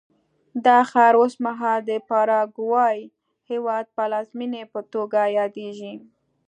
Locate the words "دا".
0.65-0.77